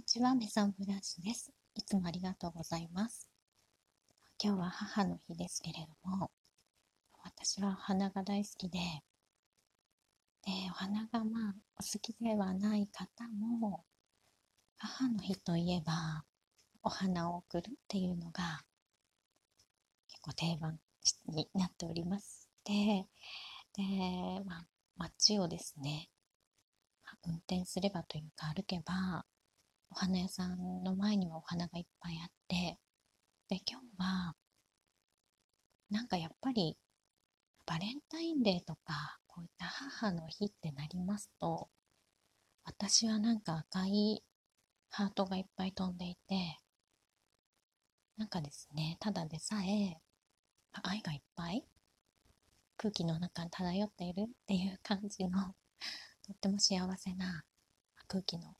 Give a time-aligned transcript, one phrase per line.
[0.00, 1.52] にちは、メゾンブランシュです。
[1.74, 3.28] いつもありがとうございます。
[4.42, 6.30] 今日は母の日ですけれども、
[7.22, 13.84] 私はお花が大好きで、で、お花がまあ、お好きではない方も、
[14.78, 16.24] 母の日といえば、
[16.82, 18.62] お花を贈るっていうのが、
[20.08, 20.78] 結構定番
[21.28, 23.06] になっておりまして、
[23.76, 23.82] で、
[24.46, 26.08] まあ、街をですね、
[27.26, 29.26] 運転すればというか歩けば
[29.90, 32.78] お花屋さんの前にはお花がいっぱいあって
[33.48, 34.34] で今日は
[35.90, 36.76] なんかやっぱり
[37.66, 41.68] バレンタインデーとかこういった母の日ってなりますと
[42.64, 44.22] 私はなんか赤い
[44.90, 46.58] ハートがいっぱい飛んでいて
[48.16, 49.96] なんかですねただでさえ
[50.82, 51.64] 愛がいっぱい
[52.76, 55.54] 空気の中に漂っているっていう感じの
[56.26, 57.44] とっても幸せな
[58.06, 58.54] 空気の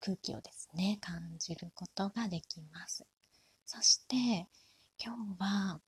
[0.00, 3.06] 空気をですね感じることができます。
[3.64, 4.46] そして
[4.98, 5.80] 今日は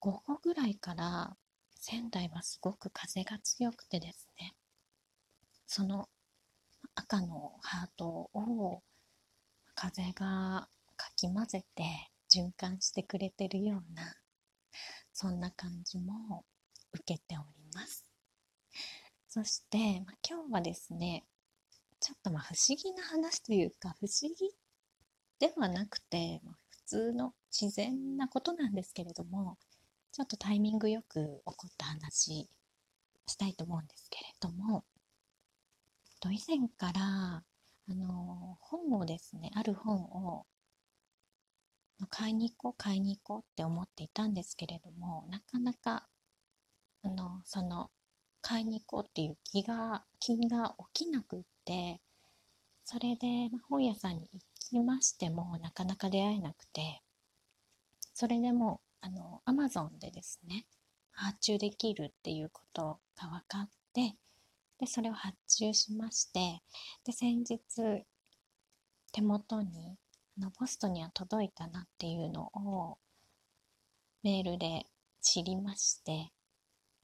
[0.00, 1.36] 午後ぐらいから
[1.76, 4.54] 仙台はすごく風が強くてですね
[5.66, 6.08] その
[6.94, 8.82] 赤のハートを
[9.74, 11.84] 風がかき混ぜて
[12.32, 14.14] 循環してくれてるような
[15.12, 16.44] そんな感じも
[16.92, 18.04] 受けております。
[19.28, 21.24] そして、まあ、今日はですね、
[22.04, 24.50] ちょっとまあ不思議な話というか、不思議
[25.38, 29.56] ではなくて、まあ、普通の自然なことなんですけれども、
[30.12, 32.46] ちょっとタイミングよく起こった話
[33.26, 34.84] したいと思うんですけれども、
[36.20, 37.42] と以前からあ
[37.88, 40.44] の本をですね、ある本を
[42.10, 46.06] 買いに行こう買いに行こうって思っていたんですけれどもなかなか
[47.02, 47.90] あのその
[48.42, 52.00] 買いに行こうっていう気が気が起きなくって
[52.84, 57.02] それで、本屋さんに行きましてもなかなか出会えなくて
[58.12, 60.66] それでもあのアマゾンでですね
[61.12, 64.14] 発注できるっていうことが分かって
[64.78, 66.62] でそれを発注しまして
[67.04, 67.58] で先日
[69.12, 69.96] 手元に
[70.38, 72.98] あのポストには届いたなっていうのを
[74.22, 74.86] メールで
[75.20, 76.32] 知りまして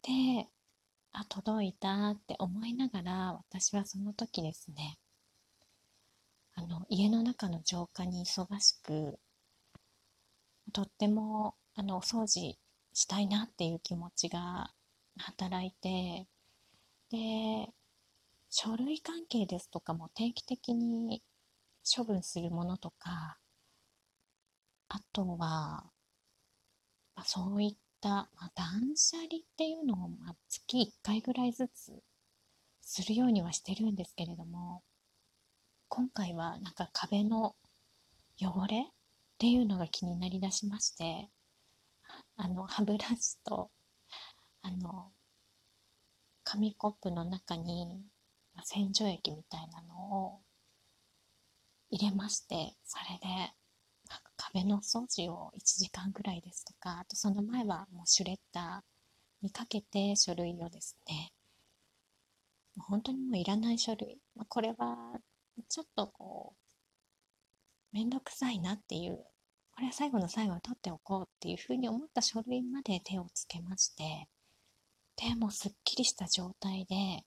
[0.03, 0.49] で
[1.13, 4.99] あ届いたって思いながら私はその時ですね
[6.55, 9.19] あの家の中の浄化に忙しく
[10.73, 12.57] とってもあのお掃除
[12.93, 14.71] したいなっていう気持ちが
[15.17, 16.27] 働いて
[17.11, 17.73] で
[18.51, 21.23] 書類関係ですとかも定期的に
[21.85, 23.39] 処分するものとか
[24.89, 31.93] あとは、まあ、そういっ、たまあ、断捨離っていうのを、まあ、月1回ぐらいずつ
[32.81, 34.83] するようにはしてるんですけれども
[35.89, 37.55] 今回はなんか壁の
[38.39, 38.83] 汚れっ
[39.39, 41.29] ていうのが気になりだしまして
[42.37, 43.71] あの歯ブラシと
[44.63, 45.11] あの
[46.45, 48.03] 紙コップの中に
[48.65, 50.41] 洗浄液みたいなのを
[51.91, 53.53] 入れましてそれで
[54.53, 61.33] 壁の掃除を1時間ぐらいですとかあとその前はもうシュレッダーにかけて書類をですね
[62.79, 65.19] 本当にもういらない書類、まあ、これは
[65.69, 69.25] ちょっとこうめんどくさいなっていう
[69.73, 74.29] これは最後の最後に取っておこうっていうふうに思った書類まで手をつけまして
[75.17, 77.25] でもうすっきりした状態で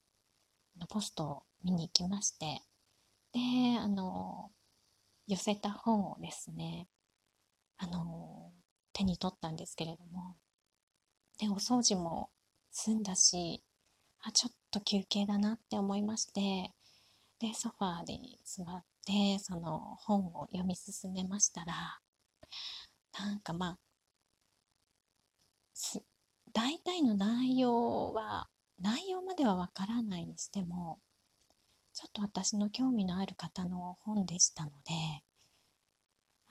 [0.90, 2.62] ポストを見に行きまして
[3.34, 3.40] で
[3.80, 4.50] あの
[5.28, 6.88] 寄せた本をですね
[7.78, 8.52] あの
[8.94, 10.36] 手に取ったんですけれども。
[11.40, 12.30] でお掃除も
[12.72, 13.64] 済んだし
[14.22, 16.74] あちょっと休憩だなって思いまして。
[17.40, 18.14] でソファーで
[18.46, 22.00] 座ってその本を読み進めましたら
[23.20, 23.78] なんかまあ
[26.54, 28.48] 大体の内容は
[28.80, 31.00] 内容まではわからないにしても
[31.94, 34.94] ちょっと私の興味のある方の本でしたので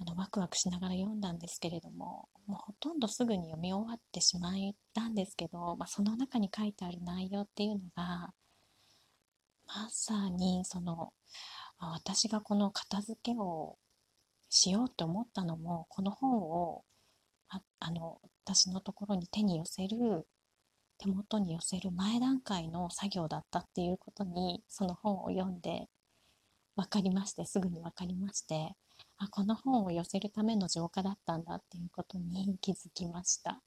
[0.03, 4.53] あのワクワクしながら読んだんですけれどももうほとんどすぐに読み終わってしまっ
[4.95, 8.33] たんですけど、まあ、その中に書いてある内容っていうのが
[9.67, 11.13] まさにその
[11.79, 13.77] 私がこの片付けを
[14.51, 16.83] しようと思ったのもこの本を
[17.49, 20.27] ああの私のところに手に寄せる
[20.99, 25.87] 手元に寄せる前段階の作業だったっていうことにその本を読んで
[26.77, 28.75] 分かりましてすぐに分かりまして
[29.25, 33.61] あこの本を寄せるための浄化だったんだっていうことに気づきました。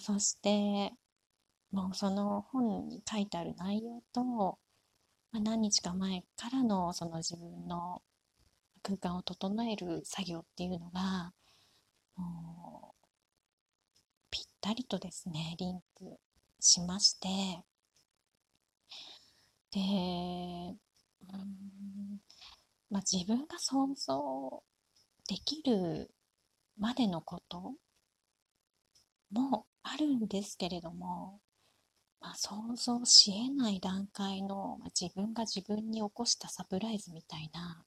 [0.00, 0.92] そして
[1.70, 4.58] もうその本に書いてある内容と
[5.32, 8.02] まあ、何日か前からのその自分の
[8.82, 11.32] 空間を整える作業っていうのが
[12.16, 13.06] もう
[14.30, 16.18] ぴったりとですねリンク
[16.60, 17.28] しまして。
[19.70, 19.80] で
[22.90, 24.62] まあ、自分が想像
[25.28, 26.10] できる
[26.78, 27.74] までのこと
[29.30, 31.40] もあるんですけれども、
[32.20, 37.84] まあ、想像しえない段階の、まあ、自分が自分に起こしたサプライズみたいな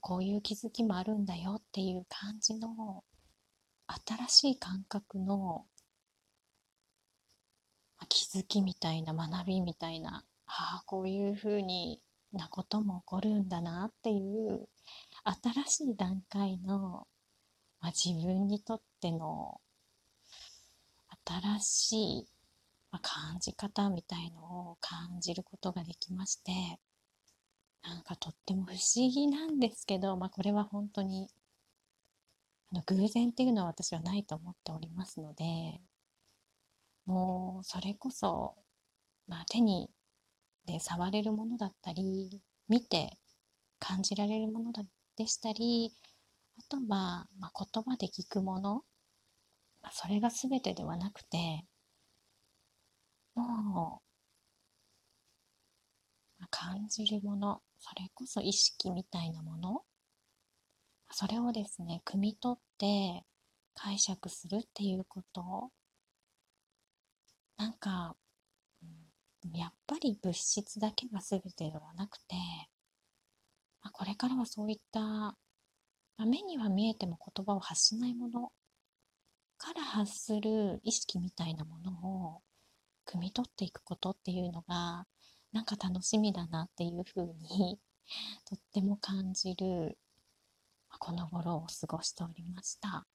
[0.00, 3.02] こういう気づきもあるんだよっていう感じの
[4.06, 5.64] 新しい感覚の、
[7.98, 12.00] まあ、気づきみたいな学びみたいなああこういうふうに
[12.32, 14.68] なことも起こるんだなっていう
[15.42, 17.06] 新しい段階の、
[17.80, 19.60] まあ、自分にとっての
[21.26, 22.26] 新しい、
[22.92, 26.52] まあ、感じ方みたいのを感じることができまして
[27.82, 31.28] なんかとっても不思議なんですけど、まあ、これは本当に
[32.72, 35.80] あの偶然っていうのは私はないと思っておりますので
[37.06, 38.54] もうそれこそ、
[39.26, 39.90] まあ、手に
[40.70, 43.18] で触れるものだったり見て
[43.78, 44.72] 感じられるもの
[45.16, 45.92] でしたり
[46.58, 48.82] あとは、まあ、言葉で聞くもの、
[49.82, 51.64] まあ、それが全てではなくて
[53.34, 53.46] もう、
[56.40, 59.82] まあ、感じるものそれこそ意識みたいなもの
[61.10, 63.24] それをですね汲み取って
[63.74, 65.70] 解釈するっていうこと。
[67.56, 68.16] なんか
[69.52, 72.36] やっぱり物質だけが全てではなくて、
[73.82, 75.36] まあ、これからはそういった、ま
[76.18, 78.52] あ、目には見えても言葉を発しないもの
[79.58, 82.42] から発する意識みたいなものを
[83.06, 85.06] 汲み取っていくことっていうのが
[85.52, 87.78] なんか楽しみだなっていうふうに
[88.44, 89.98] とっても感じる、
[90.88, 93.06] まあ、この頃を過ごしておりました。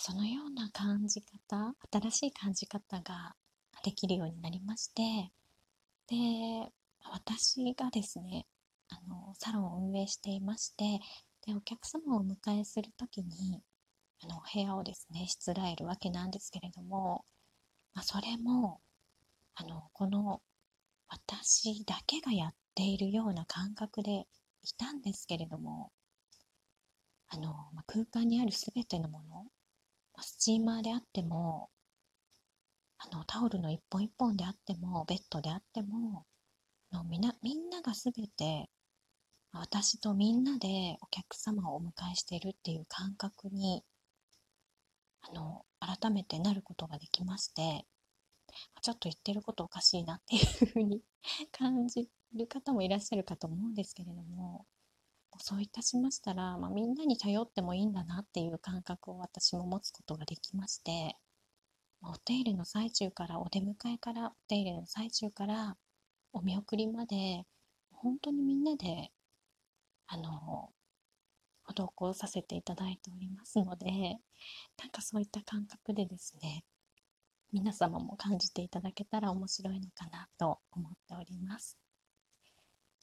[0.00, 3.34] そのような感じ方新しい感じ方が
[3.84, 5.32] できるようになりまして
[6.06, 6.70] で
[7.12, 8.46] 私がですね
[8.90, 11.00] あのサロンを運営していまして
[11.44, 13.60] でお客様をお迎えする時に
[14.22, 17.24] あのお部屋をですねしつらえるわけなんですけれども、
[17.92, 18.80] まあ、それも
[19.56, 20.40] あのこの
[21.08, 24.26] 私だけがやっているような感覚で
[24.62, 25.90] いたんですけれども
[27.28, 29.46] あの、まあ、空間にある全てのもの
[30.22, 31.70] スチーマーであっても
[32.98, 36.24] あのタオルの一本一本であってもベッドであっても
[36.92, 38.68] のみなみんなが全て
[39.52, 43.82] 私とみんなでお客様をお迎えしているっていう感覚に
[45.22, 47.84] あの改めてなることができまして
[48.82, 51.00] ちょっと言ってることおかしいなっていうふうに
[51.52, 54.66] 感じる方もいらっしゃるかと思うんですけれども
[55.40, 61.16] そういたしましたら、まあ、みんなに頼ってもいいんだなっていう感覚を私も持つことができまして、
[62.02, 65.76] お手入れの最中からお出迎えからお手入れの最中から
[66.32, 67.44] お見送りまで
[67.90, 69.10] 本当にみんなで
[70.06, 70.70] あの
[71.64, 73.86] 施させていただいておりますので
[74.78, 76.64] なんかそういった感覚でですね
[77.52, 81.78] 皆様も感じていただけたら面白いのかなと思っております。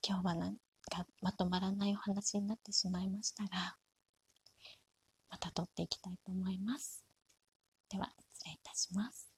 [0.07, 0.35] 今日は
[0.91, 3.77] がまとまらないお話になってしまいましたが、
[5.29, 7.03] また撮っていきたいと思います。
[7.89, 9.34] では、失礼いたします。